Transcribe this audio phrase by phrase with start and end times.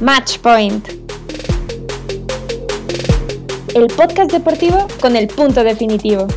[0.00, 0.86] Match Point.
[3.74, 6.28] El podcast deportivo con el punto definitivo.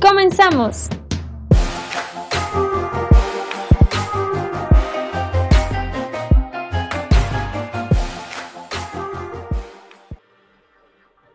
[0.00, 0.88] ¡Comenzamos!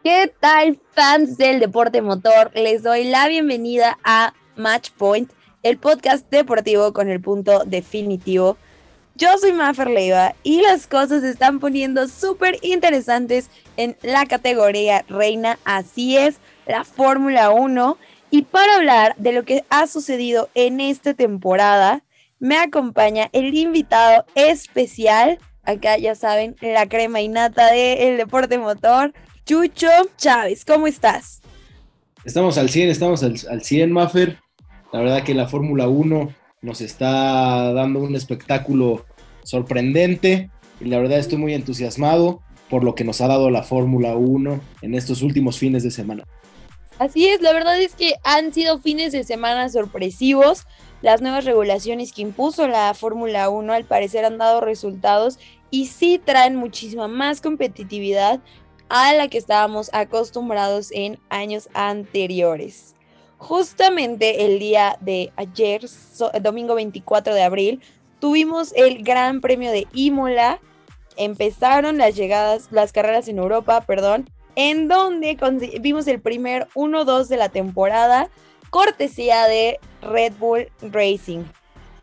[0.03, 2.49] ¿Qué tal fans del deporte motor?
[2.55, 5.31] Les doy la bienvenida a Match Point,
[5.61, 8.57] el podcast deportivo con el punto definitivo.
[9.17, 15.05] Yo soy Mafer Leiva y las cosas se están poniendo súper interesantes en la categoría
[15.07, 17.97] reina, así es, la Fórmula 1.
[18.29, 22.03] Y para hablar de lo que ha sucedido en esta temporada,
[22.39, 29.13] me acompaña el invitado especial, acá ya saben, la crema innata del deporte motor,
[29.45, 31.41] Chucho Chávez, ¿cómo estás?
[32.25, 34.39] Estamos al 100, estamos al, 100, Maffer.
[34.91, 36.33] La verdad que la Fórmula 1
[36.65, 39.05] nos está dando un espectáculo
[39.43, 40.49] sorprendente
[40.81, 44.59] y la verdad estoy muy entusiasmado por lo que nos ha dado la Fórmula 1
[44.81, 46.23] en estos últimos fines de semana.
[46.97, 50.65] Así es, la verdad es que han sido fines de semana sorpresivos.
[51.01, 55.37] Las nuevas regulaciones que impuso la Fórmula 1 al parecer han dado resultados
[55.69, 58.39] y sí traen muchísima más competitividad
[58.89, 62.94] a la que estábamos acostumbrados en años anteriores.
[63.37, 65.85] Justamente el día de ayer,
[66.41, 67.81] domingo 24 de abril,
[68.19, 70.59] tuvimos el Gran Premio de Imola.
[71.17, 75.37] Empezaron las llegadas, las carreras en Europa, perdón, en donde
[75.81, 78.29] vimos el primer 1-2 de la temporada,
[78.69, 81.43] cortesía de Red Bull Racing.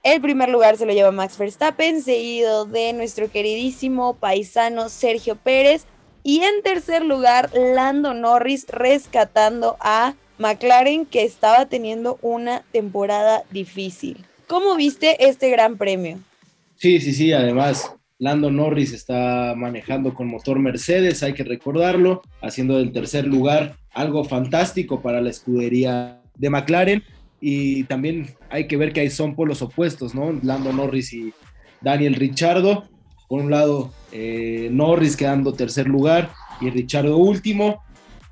[0.02, 5.86] El primer lugar se lo lleva Max Verstappen, seguido de nuestro queridísimo paisano Sergio Pérez,
[6.24, 14.24] y en tercer lugar, Lando Norris rescatando a McLaren que estaba teniendo una temporada difícil.
[14.48, 16.18] ¿Cómo viste este gran premio?
[16.74, 22.78] Sí, sí, sí, además Lando Norris está manejando con motor Mercedes, hay que recordarlo, haciendo
[22.78, 27.04] del tercer lugar algo fantástico para la escudería de McLaren.
[27.40, 30.38] Y también hay que ver que ahí son polos opuestos, ¿no?
[30.42, 31.32] Lando Norris y
[31.80, 32.88] Daniel Richardo.
[33.28, 36.30] Por un lado, eh, Norris quedando tercer lugar
[36.60, 37.82] y Richardo último.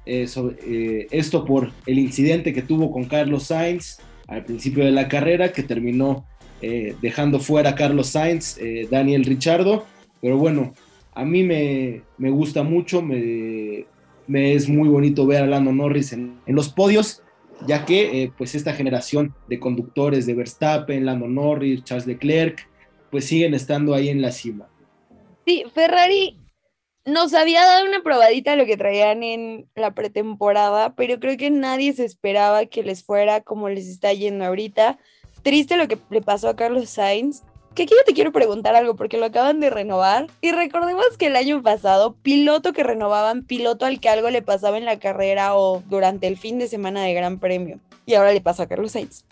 [0.06, 0.26] Eh,
[0.66, 5.52] eh, esto por el incidente que tuvo con Carlos Sainz al principio de la carrera,
[5.52, 6.24] que terminó
[7.00, 9.86] dejando fuera a Carlos Sainz, Daniel Richardo.
[10.20, 10.72] Pero bueno,
[11.14, 13.86] a mí me, gusta mucho, me,
[14.28, 17.22] es muy bonito ver a Lando Norris en, en los podios,
[17.66, 22.68] ya que pues esta generación de conductores de Verstappen, Lando Norris, Charles Leclerc,
[23.10, 24.68] pues siguen estando ahí en la cima.
[25.46, 26.39] Sí, Ferrari
[27.04, 31.92] nos había dado una probadita lo que traían en la pretemporada, pero creo que nadie
[31.92, 34.98] se esperaba que les fuera como les está yendo ahorita.
[35.42, 37.42] Triste lo que le pasó a Carlos Sainz.
[37.74, 40.26] Que aquí yo te quiero preguntar algo porque lo acaban de renovar.
[40.40, 44.76] Y recordemos que el año pasado, piloto que renovaban, piloto al que algo le pasaba
[44.76, 47.78] en la carrera o durante el fin de semana de Gran Premio.
[48.06, 49.24] Y ahora le pasa a Carlos Sainz.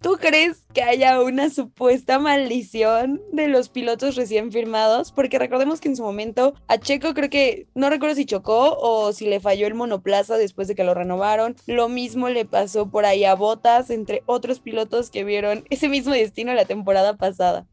[0.00, 5.10] ¿Tú crees que haya una supuesta maldición de los pilotos recién firmados?
[5.10, 9.12] Porque recordemos que en su momento a Checo creo que, no recuerdo si chocó o
[9.12, 11.56] si le falló el monoplaza después de que lo renovaron.
[11.66, 16.12] Lo mismo le pasó por ahí a Botas, entre otros pilotos que vieron ese mismo
[16.12, 17.66] destino la temporada pasada.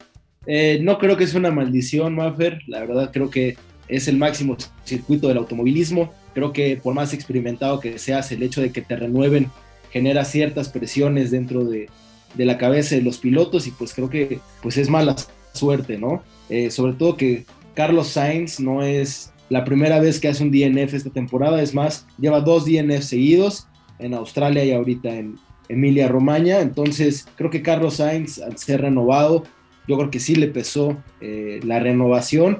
[0.48, 2.60] Eh, no creo que sea una maldición, Maffer.
[2.66, 3.56] La verdad creo que
[3.88, 6.12] es el máximo circuito del automovilismo.
[6.34, 9.52] Creo que por más experimentado que seas, el hecho de que te renueven
[9.92, 11.88] genera ciertas presiones dentro de,
[12.36, 15.16] de la cabeza de los pilotos y pues creo que pues es mala
[15.54, 16.24] suerte, ¿no?
[16.50, 20.94] Eh, sobre todo que Carlos Sainz no es la primera vez que hace un DNF
[20.94, 23.68] esta temporada, es más, lleva dos DNF seguidos
[24.00, 25.36] en Australia y ahorita en
[25.70, 29.44] Emilia Romagna, entonces creo que Carlos Sainz al ser renovado,
[29.88, 32.60] yo creo que sí le pesó eh, la renovación,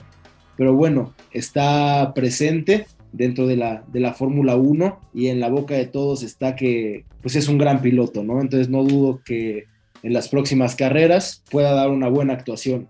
[0.58, 2.86] pero bueno, está presente
[3.16, 7.06] dentro de la, de la Fórmula 1 y en la boca de todos está que
[7.22, 8.42] pues es un gran piloto, ¿no?
[8.42, 9.66] Entonces no dudo que
[10.04, 12.88] en las próximas carreras pueda dar una buena actuación.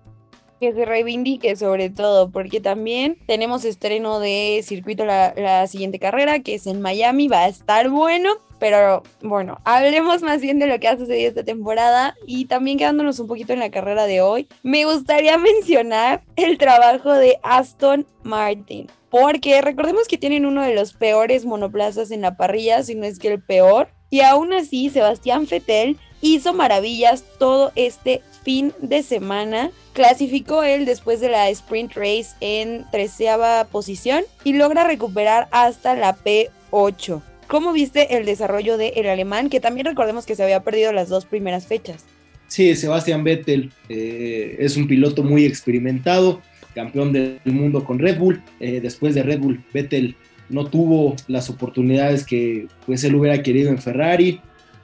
[0.59, 6.39] Que se reivindique sobre todo, porque también tenemos estreno de circuito la, la siguiente carrera,
[6.39, 10.79] que es en Miami, va a estar bueno, pero bueno, hablemos más bien de lo
[10.79, 14.47] que ha sucedido esta temporada y también quedándonos un poquito en la carrera de hoy,
[14.63, 18.87] me gustaría mencionar el trabajo de Aston Martin.
[19.17, 23.17] Porque recordemos que tienen uno de los peores monoplazas en la parrilla, si no es
[23.17, 23.87] que el peor.
[24.09, 29.71] Y aún así, Sebastián Fettel hizo maravillas todo este fin de semana.
[29.93, 36.17] Clasificó él después de la sprint race en treceava posición y logra recuperar hasta la
[36.17, 37.21] P8.
[37.47, 39.49] ¿Cómo viste el desarrollo del el alemán?
[39.49, 42.03] Que también recordemos que se había perdido las dos primeras fechas.
[42.47, 46.41] Sí, Sebastián Vettel eh, es un piloto muy experimentado,
[46.75, 48.43] campeón del mundo con Red Bull.
[48.59, 50.15] Eh, después de Red Bull, Vettel
[50.49, 54.39] no tuvo las oportunidades que pues él hubiera querido en Ferrari,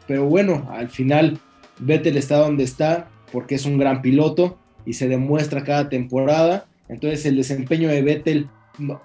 [0.07, 1.37] pero bueno, al final
[1.79, 6.65] Vettel está donde está porque es un gran piloto y se demuestra cada temporada.
[6.89, 8.49] Entonces el desempeño de Vettel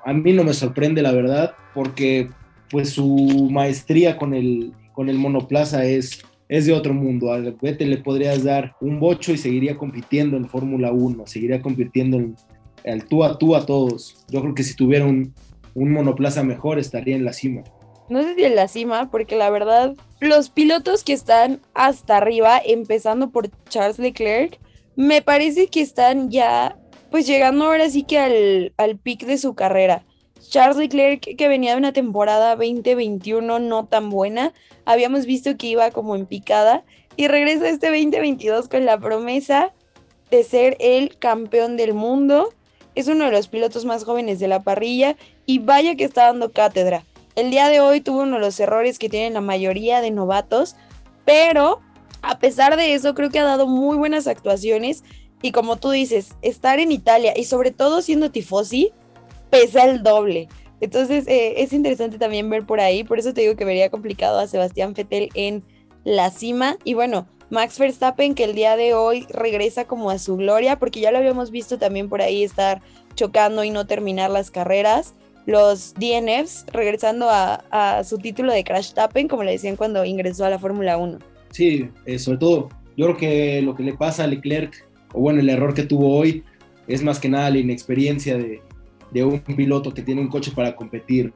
[0.05, 2.29] a mí no me sorprende la verdad porque
[2.71, 7.33] pues su maestría con el, con el monoplaza es, es de otro mundo.
[7.33, 12.17] A Vettel le podrías dar un bocho y seguiría compitiendo en Fórmula 1, seguiría compitiendo
[12.17, 12.37] en
[12.87, 14.25] el tú a tú a todos.
[14.29, 15.35] Yo creo que si tuviera un,
[15.75, 17.63] un monoplaza mejor estaría en la cima.
[18.09, 22.61] No sé si en la cima, porque la verdad, los pilotos que están hasta arriba,
[22.65, 24.59] empezando por Charles Leclerc,
[24.95, 26.79] me parece que están ya,
[27.11, 30.05] pues llegando ahora sí que al, al pic de su carrera.
[30.49, 34.53] Charles Leclerc, que venía de una temporada 2021 no tan buena,
[34.85, 36.85] habíamos visto que iba como en picada
[37.17, 39.73] y regresa este 2022 con la promesa
[40.31, 42.51] de ser el campeón del mundo.
[42.97, 46.51] Es uno de los pilotos más jóvenes de la parrilla y vaya que está dando
[46.51, 47.05] cátedra.
[47.37, 50.75] El día de hoy tuvo uno de los errores que tienen la mayoría de novatos,
[51.27, 51.81] pero
[52.23, 55.05] a pesar de eso creo que ha dado muy buenas actuaciones
[55.43, 58.93] y como tú dices, estar en Italia y sobre todo siendo tifosi,
[59.51, 60.49] pesa el doble.
[60.81, 64.39] Entonces eh, es interesante también ver por ahí, por eso te digo que vería complicado
[64.39, 65.63] a Sebastián Fettel en
[66.05, 66.79] la cima.
[66.85, 71.01] Y bueno, Max Verstappen que el día de hoy regresa como a su gloria, porque
[71.01, 72.83] ya lo habíamos visto también por ahí estar
[73.15, 75.15] chocando y no terminar las carreras.
[75.47, 80.51] Los DNFs regresando a, su título de Crash Tappen, como le decían cuando ingresó a
[80.51, 81.19] la Fórmula 1.
[81.51, 84.85] Sí, eh, sobre todo, yo creo que lo que le pasa a Leclerc,
[85.15, 86.43] o bueno, el error que tuvo hoy,
[86.89, 88.61] es más que nada la inexperiencia de,
[89.13, 91.33] de un piloto que tiene un coche para competir.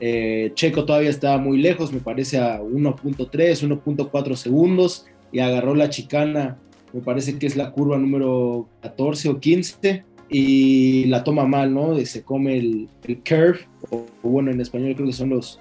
[0.00, 5.90] Eh, Checo todavía estaba muy lejos, me parece a 1.3, 1.4 segundos y agarró la
[5.90, 6.58] chicana,
[6.92, 11.96] me parece que es la curva número 14 o 15 y la toma mal, ¿no?
[12.04, 12.88] Se come el,
[13.26, 13.60] curve,
[13.90, 15.60] o, bueno, en español creo que son los,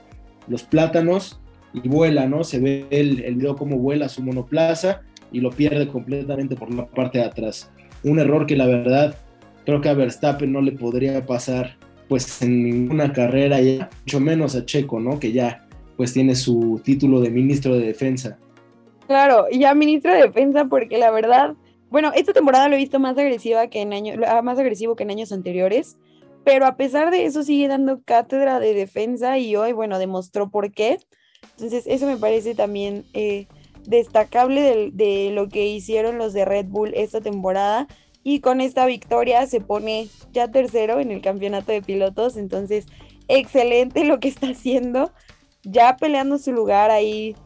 [0.69, 1.39] plátanos
[1.73, 2.43] y vuela, ¿no?
[2.43, 6.85] Se ve el, el video cómo vuela su monoplaza y lo pierde completamente por la
[6.87, 7.69] parte de atrás.
[8.03, 9.15] Un error que la verdad
[9.65, 11.77] creo que a Verstappen no le podría pasar
[12.07, 15.19] pues en ninguna carrera ya, mucho menos a Checo, ¿no?
[15.19, 15.67] Que ya
[15.97, 18.37] pues tiene su título de ministro de defensa.
[19.07, 21.55] Claro, ya ministro de defensa porque la verdad,
[21.89, 25.03] bueno, esta temporada lo he visto más agresiva que en años, ah, más agresivo que
[25.03, 25.97] en años anteriores,
[26.43, 30.71] pero a pesar de eso sigue dando cátedra de defensa y hoy, bueno, demostró por
[30.71, 30.99] qué.
[31.51, 33.47] Entonces, eso me parece también eh,
[33.85, 37.87] destacable de, de lo que hicieron los de Red Bull esta temporada
[38.23, 42.85] y con esta victoria se pone ya tercero en el campeonato de pilotos, entonces
[43.29, 45.13] excelente lo que está haciendo,
[45.63, 47.37] ya peleando su lugar ahí.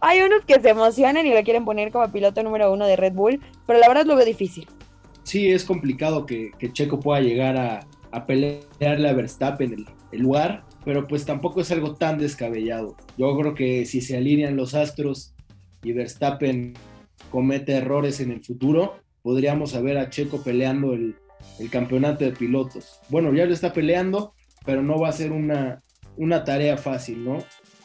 [0.00, 3.12] Hay unos que se emocionan y lo quieren poner como piloto número uno de Red
[3.12, 4.66] Bull, pero la verdad lo veo difícil.
[5.22, 10.64] Sí, es complicado que, Checo pueda llegar a, a pelearle a Verstappen el, el lugar,
[10.84, 12.96] pero pues tampoco es algo tan descabellado.
[13.16, 15.34] Yo creo que si se alinean los astros
[15.82, 16.74] y Verstappen
[17.30, 21.16] comete errores en el futuro, podríamos ver a Checo peleando el,
[21.70, 23.00] campeonato de pilotos.
[23.08, 25.82] Bueno, ya lo está peleando, pero no va a ser una,
[26.16, 27.38] una tarea fácil, ¿no?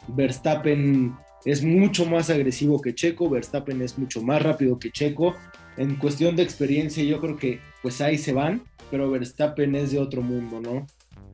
[0.08, 1.14] Verstappen
[1.46, 5.36] es mucho más agresivo que Checo, Verstappen es mucho más rápido que Checo.
[5.76, 10.00] En cuestión de experiencia, yo creo que pues ahí se van, pero Verstappen es de
[10.00, 10.86] otro mundo, ¿no?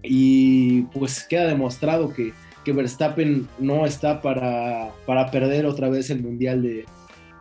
[0.03, 6.23] Y pues queda demostrado que, que Verstappen no está para, para perder otra vez el
[6.23, 6.85] mundial de,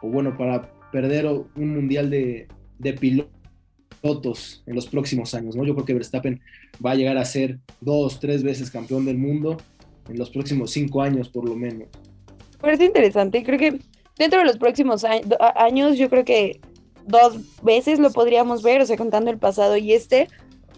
[0.02, 2.48] o bueno, para perder un mundial de,
[3.00, 5.58] pilotos en los próximos años.
[5.58, 5.66] ¿no?
[5.66, 6.40] Yo creo que Verstappen
[6.84, 9.58] va a llegar a ser dos, tres veces campeón del mundo
[10.10, 11.90] en los próximos cinco años por lo menos.
[12.62, 13.80] Parece interesante, creo que
[14.18, 16.62] dentro de los próximos años yo creo que
[17.08, 20.28] dos veces lo podríamos ver, o sea, contando el pasado y este,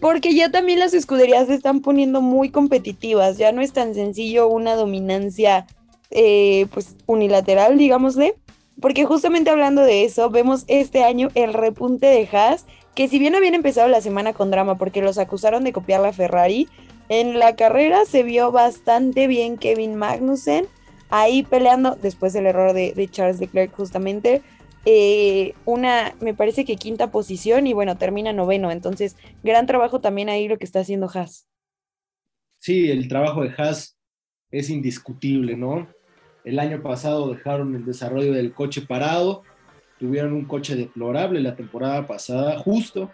[0.00, 4.48] porque ya también las escuderías se están poniendo muy competitivas, ya no es tan sencillo
[4.48, 5.66] una dominancia
[6.10, 8.34] eh, pues unilateral, digámosle,
[8.80, 13.34] porque justamente hablando de eso, vemos este año el repunte de Haas, que si bien
[13.34, 16.68] habían empezado la semana con drama porque los acusaron de copiar la Ferrari,
[17.08, 20.66] en la carrera se vio bastante bien Kevin Magnussen
[21.14, 24.42] ahí peleando después del error de, Charles Leclerc justamente.
[24.84, 28.72] Eh, una, me parece que quinta posición y bueno, termina noveno.
[28.72, 31.46] Entonces, gran trabajo también ahí lo que está haciendo Haas.
[32.58, 33.96] Sí, el trabajo de Haas
[34.50, 35.86] es indiscutible, ¿no?
[36.44, 39.44] El año pasado dejaron el desarrollo del coche parado,
[40.00, 43.12] tuvieron un coche deplorable la temporada pasada, justo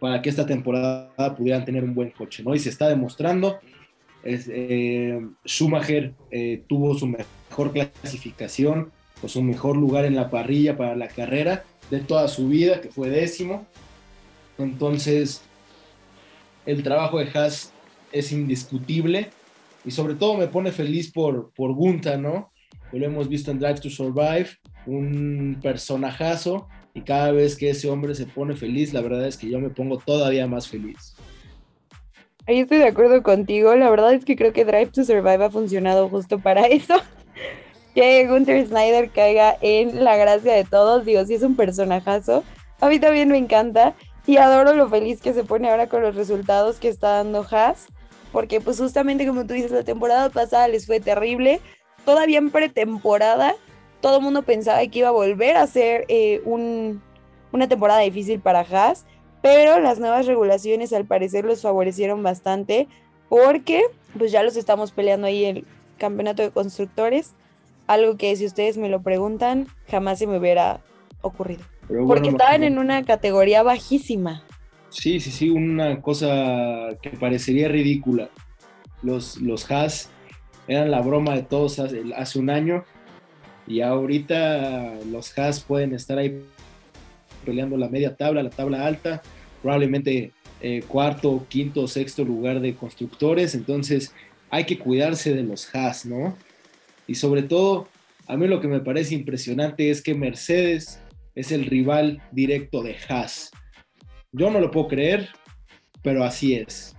[0.00, 2.54] para que esta temporada pudieran tener un buen coche, ¿no?
[2.54, 3.60] Y se está demostrando.
[4.24, 8.90] Es, eh, Schumacher eh, tuvo su mejor clasificación
[9.24, 12.90] pues, su mejor lugar en la parrilla para la carrera de toda su vida, que
[12.90, 13.66] fue décimo.
[14.58, 15.40] Entonces,
[16.66, 17.72] el trabajo de Haas
[18.12, 19.30] es indiscutible
[19.82, 22.50] y sobre todo me pone feliz por, por Gunta, ¿no?
[22.92, 24.50] lo hemos visto en Drive to Survive,
[24.86, 29.48] un personajazo y cada vez que ese hombre se pone feliz, la verdad es que
[29.48, 31.16] yo me pongo todavía más feliz.
[32.46, 35.50] Ahí estoy de acuerdo contigo, la verdad es que creo que Drive to Survive ha
[35.50, 36.94] funcionado justo para eso.
[37.94, 42.44] que Gunther Snyder caiga en la gracia de todos, digo, sí es un personajazo.
[42.80, 43.94] A mí también me encanta.
[44.26, 47.86] Y adoro lo feliz que se pone ahora con los resultados que está dando Haas,
[48.32, 51.60] porque pues justamente como tú dices, la temporada pasada les fue terrible,
[52.06, 53.54] todavía en pretemporada,
[54.00, 56.42] todo el mundo pensaba que iba a volver a ser eh,
[57.52, 59.04] una temporada difícil para Haas,
[59.44, 62.88] pero las nuevas regulaciones al parecer los favorecieron bastante
[63.28, 63.82] porque
[64.16, 65.66] pues ya los estamos peleando ahí el
[65.98, 67.34] campeonato de constructores,
[67.86, 70.80] algo que si ustedes me lo preguntan jamás se me hubiera
[71.20, 71.62] ocurrido.
[72.06, 74.42] porque estaban en una categoría bajísima.
[74.88, 78.30] Sí, sí, sí, una cosa que parecería ridícula.
[79.02, 80.08] Los, los Haas
[80.68, 82.86] eran la broma de todos hace, un año
[83.66, 86.42] y ahorita los Haas pueden estar ahí
[87.44, 89.22] peleando la media tabla, la tabla alta,
[89.62, 94.14] probablemente eh, cuarto, quinto, sexto lugar de constructores, entonces
[94.50, 96.36] hay que cuidarse de los Haas, ¿no?
[97.06, 97.88] Y sobre todo,
[98.26, 101.00] a mí lo que me parece impresionante es que Mercedes
[101.34, 103.50] es el rival directo de Haas.
[104.32, 105.28] Yo no lo puedo creer,
[106.02, 106.96] pero así es.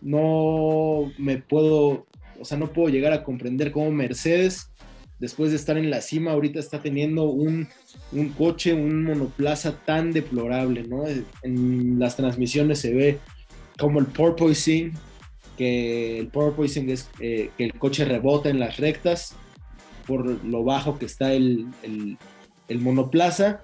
[0.00, 2.06] No me puedo
[2.40, 4.70] o sea, no puedo llegar a comprender cómo Mercedes,
[5.18, 7.68] después de estar en la cima, ahorita está teniendo un,
[8.36, 11.04] coche, un monoplaza tan deplorable, ¿no?
[11.42, 13.18] En las transmisiones se ve
[13.78, 14.92] como el porpoising,
[15.56, 19.34] que el porpoising es eh, que el coche rebota en las rectas
[20.06, 21.66] por lo bajo que está el,
[22.68, 23.62] el monoplaza.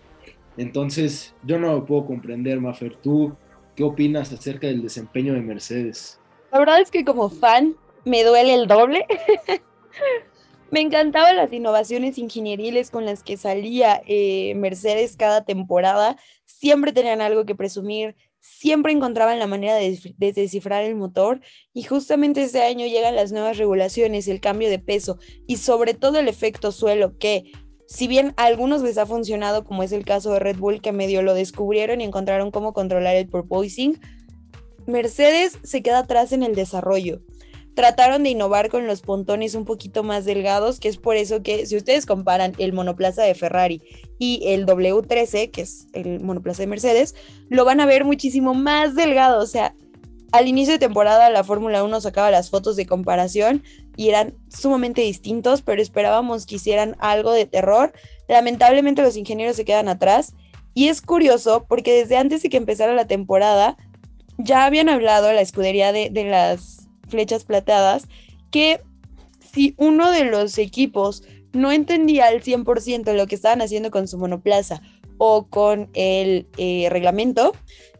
[0.57, 2.97] Entonces, yo no lo puedo comprender, Mafer.
[2.97, 3.37] ¿Tú
[3.77, 6.19] qué opinas acerca del desempeño de Mercedes?
[6.51, 9.07] La verdad es que como fan me duele el doble.
[10.73, 16.17] me encantaban las innovaciones ingenieriles con las que salía eh, Mercedes cada temporada.
[16.47, 21.43] Siempre tenían algo que presumir, siempre encontraban la manera de, de, descifrar el motor
[21.75, 26.19] y justamente ese año llegan las nuevas regulaciones, el cambio de peso y sobre todo
[26.19, 27.53] el efecto suelo que
[27.87, 30.93] si bien a algunos les ha funcionado como es el caso de Red Bull que
[30.93, 34.01] medio lo descubrieron y encontraron cómo controlar el porpoising,
[34.87, 37.21] Mercedes se queda atrás en el desarrollo
[37.75, 41.67] trataron de innovar con los pontones un poquito más delgados, que es por eso que
[41.67, 43.83] si ustedes comparan el monoplaza de Ferrari
[44.19, 47.15] y el W13, que es el monoplaza de Mercedes,
[47.49, 49.43] lo van a ver muchísimo más delgado.
[49.43, 49.75] O sea,
[50.33, 53.63] al inicio de temporada la Fórmula 1 sacaba las fotos de comparación
[53.97, 57.93] y eran sumamente distintos, pero esperábamos que hicieran algo de terror.
[58.29, 60.35] Lamentablemente los ingenieros se quedan atrás.
[60.75, 63.77] Y es curioso porque desde antes de que empezara la temporada,
[64.39, 66.82] ya habían hablado la escudería de, de las
[67.13, 68.09] flechas plateadas,
[68.51, 68.81] que
[69.39, 74.19] si uno de los equipos no entendía al 100% lo que estaban haciendo con su
[74.19, 74.83] monoplaza
[75.19, 77.53] o con el eh, reglamento,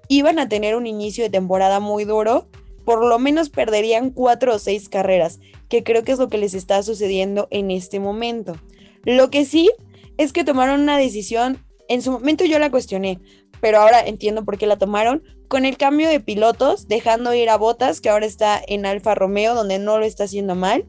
[0.09, 2.49] iban a tener un inicio de temporada muy duro,
[2.85, 5.39] por lo menos perderían cuatro o seis carreras,
[5.69, 8.57] que creo que es lo que les está sucediendo en este momento.
[9.05, 9.71] Lo que sí
[10.19, 13.21] es que tomaron una decisión, en su momento yo la cuestioné,
[13.63, 17.57] pero ahora entiendo por qué la tomaron, con el cambio de pilotos, dejando ir a
[17.57, 20.85] Botas, que ahora está en Alfa Romeo, donde no lo está haciendo mal.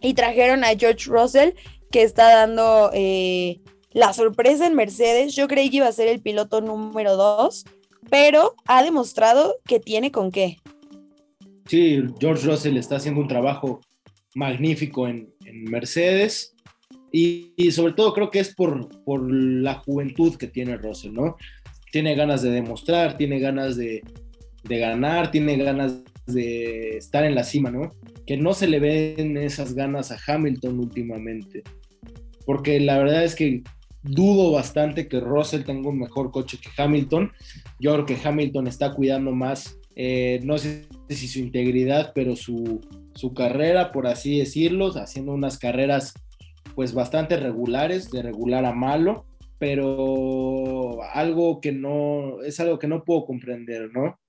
[0.00, 1.50] Y trajeron a George Russell,
[1.90, 5.34] que está dando eh, la sorpresa en Mercedes.
[5.34, 7.64] Yo creí que iba a ser el piloto número 2,
[8.08, 10.58] pero ha demostrado que tiene con qué.
[11.66, 13.80] Sí, George Russell está haciendo un trabajo
[14.36, 16.54] magnífico en, Mercedes.
[17.10, 21.36] Y, y, sobre todo creo que es por, por la juventud que tiene Russell, ¿no?
[21.94, 24.02] Tiene ganas de demostrar, tiene ganas de,
[24.64, 27.94] ganar, tiene ganas de estar en la cima, ¿no?
[28.26, 31.62] Que no se le ven esas ganas a Hamilton últimamente.
[32.46, 33.62] Porque la verdad es que
[34.02, 37.30] dudo bastante que Russell tenga un mejor coche que Hamilton.
[37.78, 42.80] Yo creo que Hamilton está cuidando más, eh, no sé si su integridad, pero su,
[43.14, 46.12] su carrera, por así decirlo, haciendo unas carreras
[46.74, 49.26] pues bastante regulares, de regular a malo
[49.64, 54.20] pero algo que no, es algo que no puedo comprender, ¿no?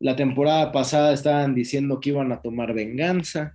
[0.00, 3.54] La temporada pasada estaban diciendo que iban a tomar venganza,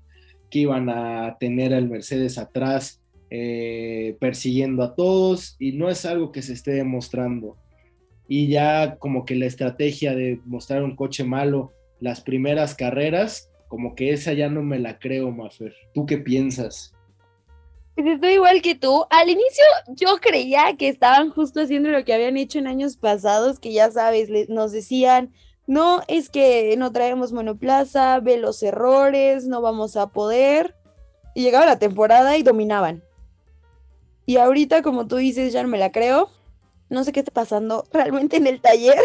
[0.52, 6.32] que iban a tener al Mercedes atrás eh, persiguiendo a todos y no es algo
[6.32, 7.58] que se esté demostrando.
[8.28, 13.96] Y ya como que la estrategia de mostrar un coche malo las primeras carreras, como
[13.96, 15.74] que esa ya no me la creo, Mafer.
[15.96, 16.94] ¿Tú qué piensas?
[17.98, 19.06] Estoy igual que tú.
[19.10, 23.60] Al inicio yo creía que estaban justo haciendo lo que habían hecho en años pasados,
[23.60, 25.34] que ya sabes, nos decían,
[25.66, 30.76] no, es que no traemos monoplaza, ve los errores, no vamos a poder.
[31.34, 33.04] Y llegaba la temporada y dominaban.
[34.28, 36.30] Y ahorita, como tú dices, ya no me la creo.
[36.90, 39.02] No sé qué está pasando realmente en el taller.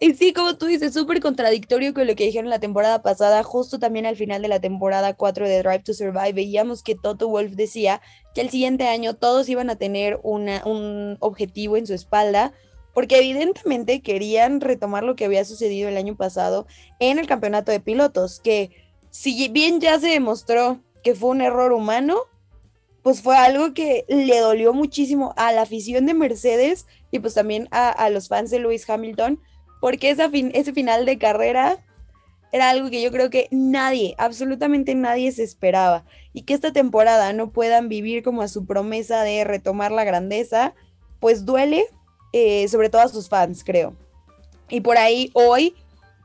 [0.00, 3.42] Y sí, como tú dices, súper contradictorio con lo que dijeron la temporada pasada.
[3.42, 7.28] Justo también al final de la temporada 4 de Drive to Survive, veíamos que Toto
[7.28, 8.00] Wolf decía
[8.32, 12.52] que el siguiente año todos iban a tener una, un objetivo en su espalda,
[12.94, 16.68] porque evidentemente querían retomar lo que había sucedido el año pasado
[17.00, 18.70] en el campeonato de pilotos, que
[19.10, 22.18] si bien ya se demostró que fue un error humano,
[23.02, 27.66] pues fue algo que le dolió muchísimo a la afición de Mercedes y pues también
[27.72, 29.40] a, a los fans de Lewis Hamilton
[29.80, 31.84] porque esa ese final de carrera
[32.52, 36.04] era algo que yo creo que nadie, absolutamente nadie se esperaba.
[36.32, 40.74] Y que esta temporada no puedan vivir como a su promesa de retomar la grandeza,
[41.20, 41.84] pues duele,
[42.32, 43.96] eh, sobre todo a sus fans, creo.
[44.70, 45.74] Y por ahí hoy,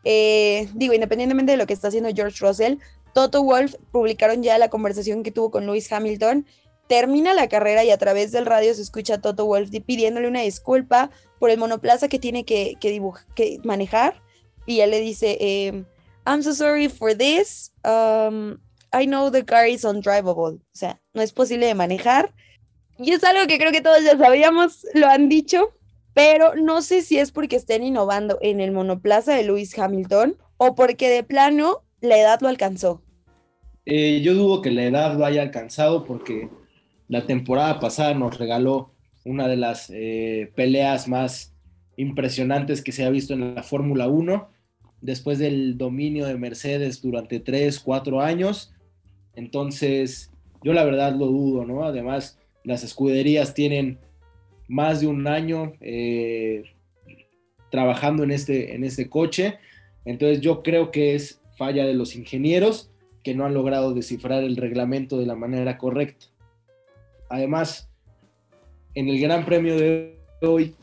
[0.04, 2.78] eh, digo, independientemente de lo que está haciendo George Russell,
[3.14, 6.46] Toto Wolf publicaron ya la conversación que tuvo con Lewis Hamilton
[6.94, 11.10] termina la carrera y a través del radio se escucha Toto Wolf pidiéndole una disculpa
[11.40, 14.22] por el monoplaza que tiene que, que, manejar.
[14.68, 15.86] Y él le dice, em,
[16.28, 17.74] I'm so sorry for this.
[17.84, 18.60] Um,
[18.94, 20.60] I know the car is undrivable.
[20.60, 22.32] O sea, no es posible de manejar.
[23.00, 25.74] Y es algo que creo que todos ya sabíamos, lo han dicho,
[26.14, 30.76] pero no sé si es porque estén innovando en el monoplaza de Lewis Hamilton o
[30.76, 33.02] porque de plano la edad lo alcanzó.
[33.88, 36.50] Eh, yo dudo que la edad lo haya alcanzado porque
[37.14, 38.90] la temporada pasada nos regaló
[39.24, 41.54] una de las eh, peleas más
[41.96, 44.50] impresionantes que se ha visto en la Fórmula 1,
[45.00, 48.74] después del dominio de Mercedes durante 3, 4 años.
[49.36, 50.32] Entonces,
[50.64, 51.84] yo la verdad lo dudo, ¿no?
[51.84, 54.00] Además, las escuderías tienen
[54.68, 56.64] más de un año eh,
[57.70, 59.60] trabajando en este, en este coche.
[60.04, 62.90] Entonces, yo creo que es falla de los ingenieros
[63.24, 66.33] que no han logrado descifrar el reglamento de la manera correcta.
[67.34, 67.90] Además,
[68.94, 70.76] en el Gran Premio de hoy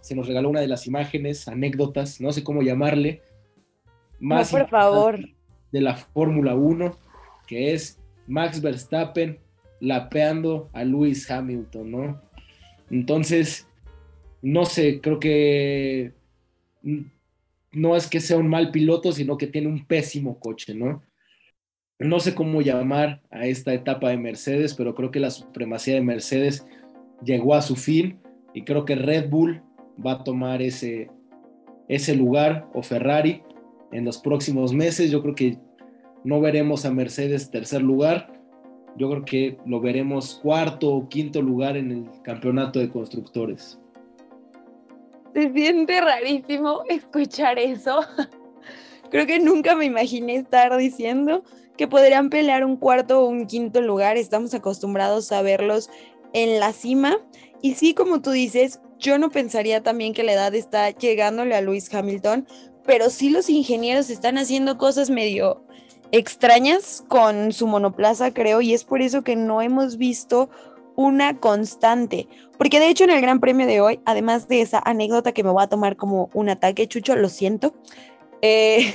[0.00, 3.20] se nos regaló una de las imágenes, anécdotas, no sé cómo llamarle,
[4.20, 5.18] más por favor.
[5.72, 6.96] de la Fórmula 1,
[7.48, 9.40] que es Max Verstappen
[9.80, 12.22] lapeando a Lewis Hamilton, ¿no?
[12.90, 13.66] Entonces,
[14.40, 16.12] no sé, creo que
[17.72, 21.02] no es que sea un mal piloto, sino que tiene un pésimo coche, ¿no?
[21.98, 26.00] No sé cómo llamar a esta etapa de Mercedes, pero creo que la supremacía de
[26.00, 26.64] Mercedes
[27.24, 28.20] llegó a su fin
[28.54, 29.62] y creo que Red Bull
[30.04, 31.10] va a tomar ese,
[31.88, 33.42] ese lugar o Ferrari
[33.90, 35.10] en los próximos meses.
[35.10, 35.58] Yo creo que
[36.22, 38.32] no veremos a Mercedes tercer lugar.
[38.96, 43.78] Yo creo que lo veremos cuarto o quinto lugar en el campeonato de constructores.
[45.34, 48.00] Se siente rarísimo escuchar eso.
[49.10, 51.42] Creo que nunca me imaginé estar diciendo
[51.78, 54.18] que podrían pelear un cuarto o un quinto lugar.
[54.18, 55.88] Estamos acostumbrados a verlos
[56.34, 57.16] en la cima.
[57.62, 61.62] Y sí, como tú dices, yo no pensaría también que la edad está llegándole a
[61.62, 62.46] Lewis Hamilton,
[62.84, 65.64] pero sí los ingenieros están haciendo cosas medio
[66.10, 70.50] extrañas con su monoplaza, creo, y es por eso que no hemos visto
[70.96, 72.26] una constante.
[72.56, 75.50] Porque de hecho en el Gran Premio de hoy, además de esa anécdota que me
[75.50, 77.74] voy a tomar como un ataque, Chucho, lo siento,
[78.42, 78.94] eh,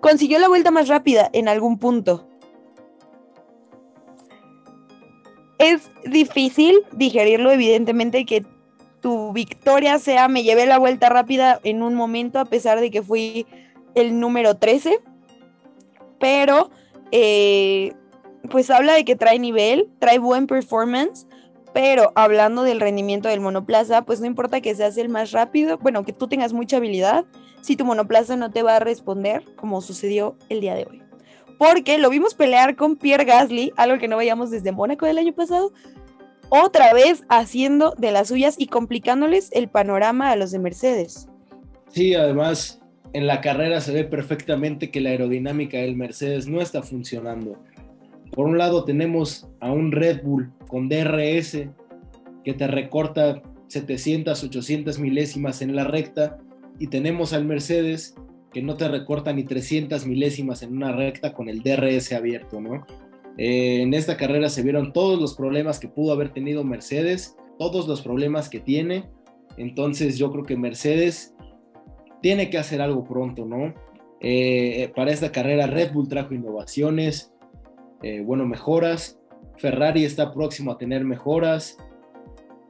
[0.00, 2.26] consiguió la vuelta más rápida en algún punto.
[5.58, 8.44] Es difícil digerirlo, evidentemente, que
[9.00, 13.02] tu victoria sea me llevé la vuelta rápida en un momento, a pesar de que
[13.02, 13.46] fui
[13.94, 15.00] el número 13.
[16.18, 16.70] Pero,
[17.12, 17.92] eh,
[18.50, 21.26] pues habla de que trae nivel, trae buen performance.
[21.76, 26.06] Pero hablando del rendimiento del monoplaza, pues no importa que seas el más rápido, bueno,
[26.06, 27.26] que tú tengas mucha habilidad,
[27.60, 31.02] si tu monoplaza no te va a responder, como sucedió el día de hoy.
[31.58, 35.34] Porque lo vimos pelear con Pierre Gasly, algo que no veíamos desde Mónaco del año
[35.34, 35.70] pasado,
[36.48, 41.28] otra vez haciendo de las suyas y complicándoles el panorama a los de Mercedes.
[41.90, 42.80] Sí, además
[43.12, 47.58] en la carrera se ve perfectamente que la aerodinámica del Mercedes no está funcionando.
[48.36, 51.70] Por un lado tenemos a un Red Bull con DRS
[52.44, 56.36] que te recorta 700, 800 milésimas en la recta
[56.78, 58.14] y tenemos al Mercedes
[58.52, 62.86] que no te recorta ni 300 milésimas en una recta con el DRS abierto, ¿no?
[63.38, 67.88] Eh, en esta carrera se vieron todos los problemas que pudo haber tenido Mercedes, todos
[67.88, 69.08] los problemas que tiene,
[69.56, 71.34] entonces yo creo que Mercedes
[72.20, 73.74] tiene que hacer algo pronto, ¿no?
[74.20, 77.32] Eh, para esta carrera Red Bull trajo innovaciones,
[78.02, 79.18] eh, bueno, mejoras,
[79.56, 81.78] Ferrari está próximo a tener mejoras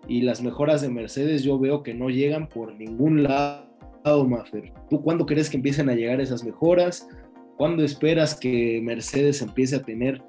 [0.09, 3.67] y las mejoras de Mercedes yo veo que no llegan por ningún lado,
[4.05, 4.73] Maffer.
[4.89, 7.09] ¿Tú cuándo crees que empiecen a llegar esas mejoras?
[7.57, 10.23] ¿Cuándo esperas que Mercedes empiece a tener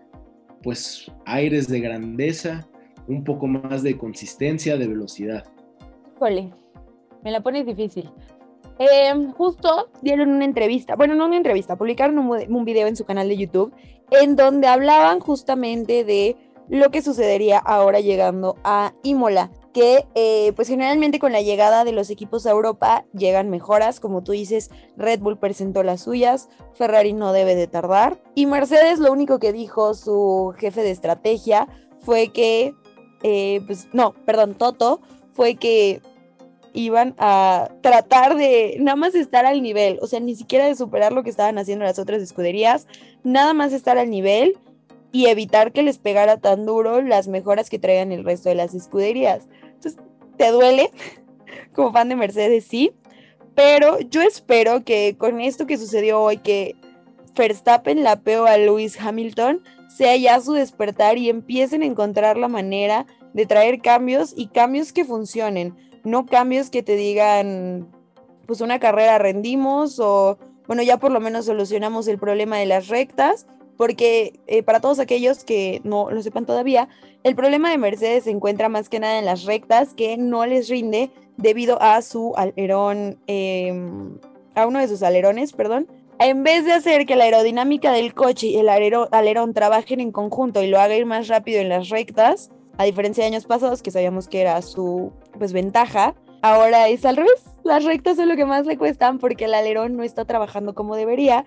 [0.63, 2.67] pues aires de grandeza,
[3.07, 5.45] un poco más de consistencia, de velocidad?
[6.15, 6.51] Híjole,
[7.23, 8.09] me la pones difícil.
[8.79, 13.05] Eh, justo dieron una entrevista, bueno, no una entrevista, publicaron un, un, video en su
[13.05, 13.73] canal de YouTube
[14.11, 16.35] en donde hablaban justamente de
[16.69, 21.91] lo que sucedería ahora llegando a Imola, que eh, pues generalmente con la llegada de
[21.91, 27.13] los equipos a Europa llegan mejoras, como tú dices, Red Bull presentó las suyas, Ferrari
[27.13, 31.67] no debe de tardar, y Mercedes lo único que dijo su jefe de estrategia
[31.99, 32.73] fue que,
[33.23, 34.99] eh, pues no, perdón, Toto,
[35.31, 36.01] fue que
[36.77, 41.11] iban a tratar de nada más estar al nivel, o sea, ni siquiera de superar
[41.11, 42.85] lo que estaban haciendo las otras escuderías,
[43.23, 44.59] nada más estar al nivel
[45.11, 48.75] y evitar que les pegara tan duro las mejoras que traigan el resto de las
[48.75, 49.47] escuderías.
[49.63, 49.95] Entonces,
[50.37, 50.91] ¿te duele?
[51.73, 52.91] Como fan de Mercedes, sí,
[53.55, 56.75] pero yo espero que con esto que sucedió hoy, que
[57.35, 62.49] Verstappen la peó a Lewis Hamilton, sea ya su despertar y empiecen a encontrar la
[62.49, 65.75] manera de traer cambios y cambios que funcionen
[66.07, 67.87] no cambios que te digan,
[68.47, 72.87] pues una carrera rendimos o, bueno, ya por lo menos solucionamos el problema de las
[72.87, 73.45] rectas,
[73.75, 76.87] porque eh, para todos aquellos que no lo sepan todavía,
[77.23, 80.69] el problema de Mercedes se encuentra más que nada en las rectas que no les
[80.69, 84.17] rinde debido a su alerón, em,
[84.55, 85.87] a uno de sus alerones, perdón.
[86.19, 90.63] En vez de hacer que la aerodinámica del coche y el alerón trabajen en conjunto
[90.63, 93.91] y lo haga ir más rápido en las rectas, a diferencia de años pasados que
[93.91, 97.43] sabíamos que era su pues ventaja, ahora es al revés.
[97.63, 100.95] Las rectas son lo que más le cuestan porque el alerón no está trabajando como
[100.95, 101.45] debería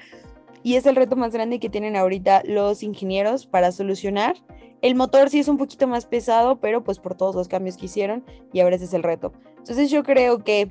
[0.63, 4.37] y es el reto más grande que tienen ahorita los ingenieros para solucionar.
[4.83, 7.87] El motor sí es un poquito más pesado, pero pues por todos los cambios que
[7.87, 9.33] hicieron y ahora ese es el reto.
[9.59, 10.71] Entonces yo creo que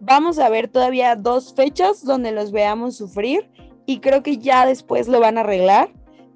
[0.00, 3.50] vamos a ver todavía dos fechas donde los veamos sufrir
[3.86, 5.90] y creo que ya después lo van a arreglar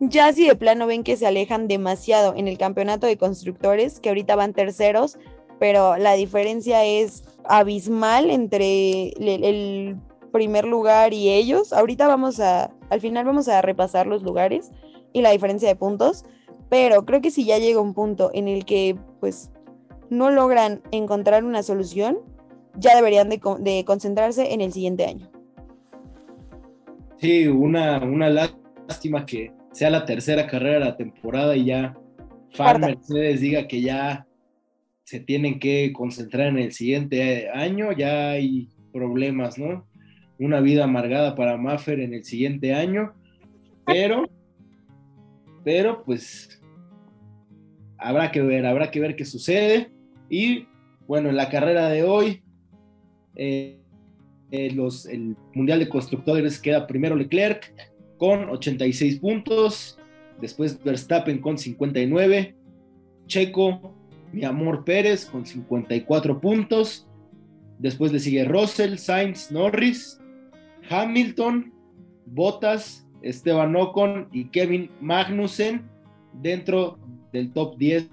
[0.08, 4.08] ya si de plano ven que se alejan demasiado en el campeonato de constructores, que
[4.08, 5.18] ahorita van terceros,
[5.58, 9.96] pero la diferencia es abismal entre el,
[10.32, 11.72] primer lugar y ellos.
[11.72, 14.72] Ahorita vamos a, al final vamos a repasar los lugares
[15.12, 16.24] y la diferencia de puntos,
[16.68, 19.52] pero creo que si ya llega un punto en el que pues
[20.10, 22.18] no logran encontrar una solución,
[22.76, 25.30] ya deberían de, de concentrarse en el siguiente año.
[27.18, 31.94] Sí, una, una lástima que sea la tercera carrera de la temporada y ya
[32.50, 34.26] Fan Mercedes diga que ya
[35.02, 39.86] se tienen que concentrar en el siguiente año, ya hay problemas, ¿no?
[40.38, 43.12] Una vida amargada para Maffer en el siguiente año,
[43.84, 44.30] pero,
[45.64, 46.62] pero pues
[47.98, 49.90] habrá que ver, habrá que ver qué sucede.
[50.30, 50.68] Y
[51.08, 52.44] bueno, en la carrera de hoy,
[53.34, 53.80] eh,
[54.52, 57.74] eh, los, el Mundial de Constructores queda primero Leclerc,
[58.18, 59.98] con 86 puntos,
[60.40, 62.54] después Verstappen con 59,
[63.26, 63.94] Checo,
[64.32, 67.06] mi amor Pérez con 54 puntos,
[67.78, 70.20] después le sigue Russell, Sainz, Norris,
[70.88, 71.72] Hamilton,
[72.26, 75.88] Bottas, Esteban Ocon y Kevin Magnussen
[76.34, 76.98] dentro
[77.32, 78.10] del top 10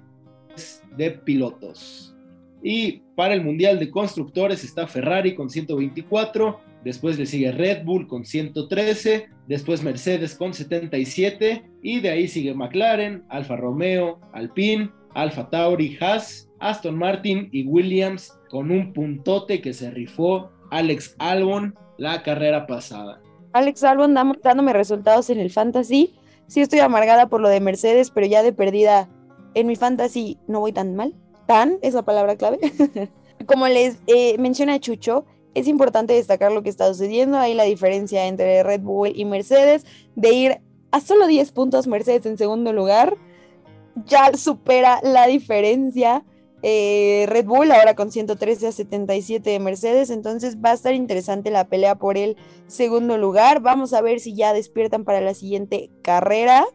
[0.98, 2.16] de pilotos.
[2.64, 8.08] Y para el Mundial de Constructores está Ferrari con 124, después le sigue Red Bull
[8.08, 15.50] con 113, después Mercedes con 77 y de ahí sigue McLaren, Alfa Romeo, Alpine, Alfa
[15.50, 22.24] Tauri, Haas, Aston Martin y Williams con un puntote que se rifó Alex Albon la
[22.24, 23.22] carrera pasada.
[23.54, 26.16] Alex Albon dándome resultados en el fantasy.
[26.48, 29.10] Sí estoy amargada por lo de Mercedes, pero ya de perdida
[29.54, 31.14] en mi fantasy no voy tan mal.
[31.48, 32.60] Tan, esa palabra clave.
[33.46, 37.38] Como les eh, menciona Chucho, es importante destacar lo que está sucediendo.
[37.38, 39.86] Ahí la diferencia entre Red Bull y Mercedes,
[40.16, 40.62] de ir
[40.92, 43.18] a solo 10 puntos Mercedes en segundo lugar,
[44.06, 46.24] ya supera la diferencia.
[46.64, 51.50] Eh, Red Bull ahora con 113 a 77 de Mercedes, entonces va a estar interesante
[51.50, 52.38] la pelea por el
[52.68, 53.62] segundo lugar.
[53.62, 56.66] Vamos a ver si ya despiertan para la siguiente carrera,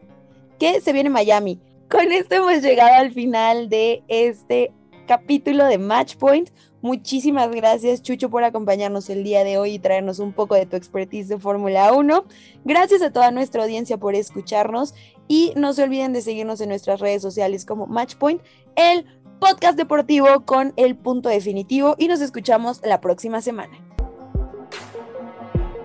[0.59, 1.61] que se viene Miami.
[1.89, 4.73] Con esto hemos llegado al final de este
[5.07, 6.49] capítulo de Match Point.
[6.87, 10.77] Muchísimas gracias, Chucho, por acompañarnos el día de hoy y traernos un poco de tu
[10.77, 12.23] expertise de Fórmula 1.
[12.63, 14.95] Gracias a toda nuestra audiencia por escucharnos
[15.27, 18.41] y no se olviden de seguirnos en nuestras redes sociales como Matchpoint,
[18.77, 19.05] el
[19.41, 23.77] podcast deportivo con el punto definitivo y nos escuchamos la próxima semana.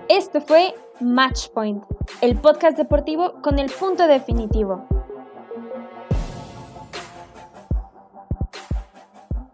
[0.07, 1.83] Esto fue Matchpoint,
[2.21, 4.87] el podcast deportivo con el punto definitivo.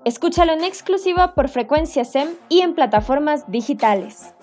[0.09, 4.33] Escúchalo en exclusiva por frecuencia SEM y en plataformas digitales.